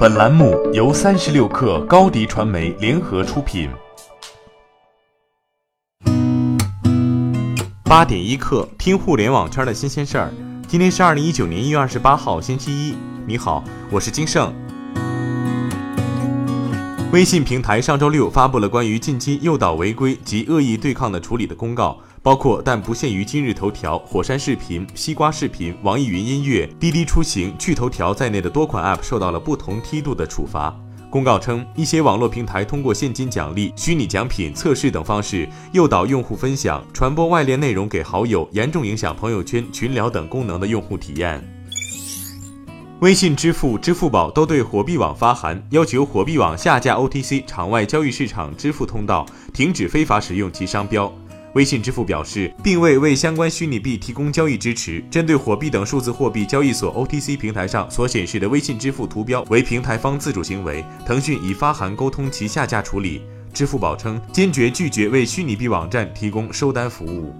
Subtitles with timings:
[0.00, 3.68] 本栏目由三十六氪高低传媒联合出品。
[7.84, 10.32] 八点一刻，听互联网圈的新鲜事儿。
[10.66, 12.94] 今天是二零一九年一月二十八号，星期一。
[13.26, 14.50] 你好，我是金盛。
[17.12, 21.98] 微信平台上周六发布了关于近期诱导违规及恶意对抗的处理的公告。
[22.22, 30.78] 包括但不限于今日头条、火山视频、西瓜视频、网易云音乐、滴滴出行、趣头条在内的多款 App 受到了不同梯度的处罚。
[31.08, 41.42] 公告称，一些网络平台通过现金奖励、虚拟奖品、测试等方式诱导用户分享、传播外链内容给好友，严重影响朋友圈、群聊等功能的用户体验。
[43.00, 49.24] 微信支付、支付宝都对火币网发函，要求火币网下架 OTC 场外交易市场支付通道，
[49.54, 51.10] 停止非法使用其商标。
[51.54, 55.02] 微信支付表示，并未为相关虚拟币提供交易支持。
[55.10, 63.22] 针对火币等数字货币交易所 OTC 平台上所显示的微信支付图标为平台方自主行为，腾讯已发函沟通其下架处理。
[63.52, 67.34] 支付宝称，坚决拒绝为虚拟币网站提供收单服务。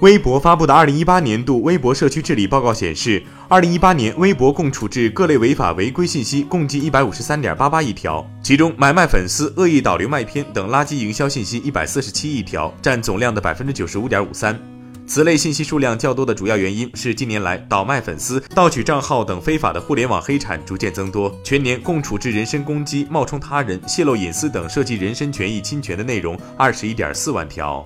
[0.00, 14.56] 微博发布的二零一八年度微博社区治理报告显示，二零一八年微博共处置各类违法违规信息共计一百五十三点八八亿条，其中买卖粉丝、恶意导流卖片等垃圾营销信息一百四十七亿条，占总量的百分之九十五点五三。
[15.04, 21.34] 此类信息数量较多的主要原因是近年来倒卖粉丝、盗取账号等非法的互联网黑产逐渐增多。
[21.42, 27.84] 全年共处置人身攻击、冒充他人、泄露隐私等涉及人身权益侵权的内容二十一点四万条。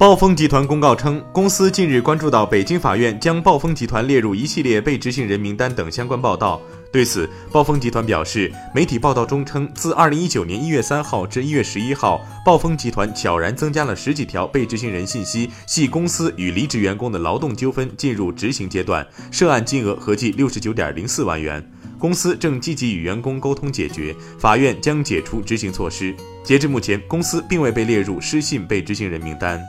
[0.00, 6.58] 暴风集团公告称，公司近日关注到北京法院将暴风集团列入一系列被执行人名单等相关报道。
[6.90, 21.62] 对此，暴风集团表示，媒体报道中称，自二零一九年一月三号至一月十一号，暴风集团悄然增加了十几条被执行人信息，系公司与离职员工的劳动纠纷进入执行阶段，涉案金额合计六十九点零四万元。
[21.98, 26.16] 公司正积极与员工沟通解决，法院将解除执行措施。
[26.42, 29.62] 截至目前，公司并未被列入失信被执行人名单。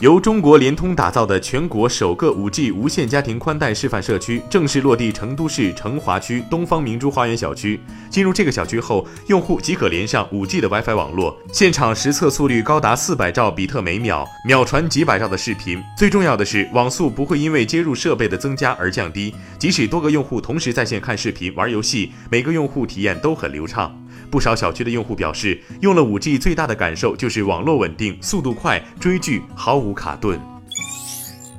[0.00, 7.78] 由中国联通打造的全国首个 5G 无线家庭宽带示范社区正式落地成都市成华区东方明珠花园小区。
[8.08, 15.82] 进入这个小区后，用户即可连上 5G 的 WiFi 网络，现场实测速率高达400兆比特每秒，秒传几百兆的视频。
[15.98, 23.99] 最重要的是，网速不会因为接入设备的增加而降低，即使多个用户同时在线看视频、玩游戏，每个用户体验都很流畅。
[24.30, 30.40] 不少小区的用户表示，用了 5G 最大的感受就是网络稳定、速度快，追剧毫无卡顿。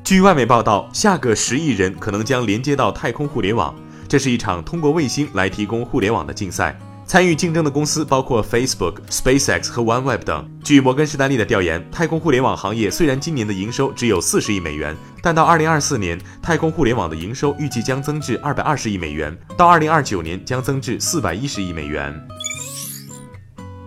[0.03, 3.75] 据外媒报道，下个十亿人可能将连接到太空互联网，
[4.07, 6.77] 这是一场通过卫星来提供互联网的竞赛。
[7.05, 10.49] 参与竞争的公司包括 Facebook、SpaceX 和 OneWeb 等。
[10.63, 22.17] 据摩根士丹利的调研，太空互联网行业虽然今年的营收只有四十亿美元，但到二零二四年，太空互联网的营收预计将增至二百二十亿美元，到二零二九年将增至四百一十亿美元。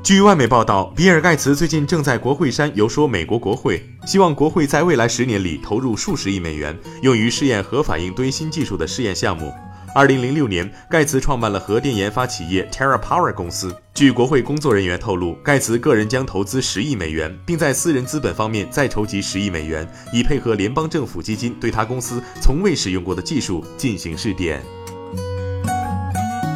[0.05, 9.51] 据外媒报道，比尔·盖茨最近正在国会山游说美国国会，希望国会在未来十年里投入数十亿美元，用于试验核反应堆新技术的试验项目。
[9.95, 13.75] 二零零六年，盖茨创办了核电研发企业 TerraPower 公司。
[13.95, 24.61] 据国会工作人员透露，盖茨个人将投资十亿美元，并在私人资本方面再筹集十亿美元，以配合联邦政府基金对他公司从未使用过的技术进行试点。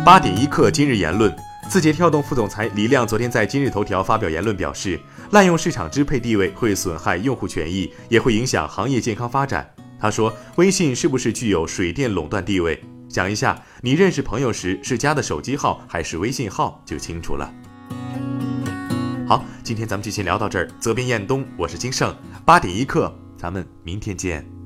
[0.04, 1.34] 八点一刻，今日言论。
[1.68, 4.98] 字节跳动副总裁李亮昨天在今日头条发表言论，表示
[5.32, 9.70] 滥用市场支配地位会损害用户权益，也会影响行业健康发展。
[10.00, 12.82] 他说：“微信是不是具有水电垄断地位？
[13.10, 17.52] 想一下，你认识朋友时是加的手机号还是微信号就清楚了。”
[19.28, 20.66] 好，今天咱们就先聊到这儿。
[20.80, 24.57] 责编：彦东，我是金盛，八点一刻，咱们明天见。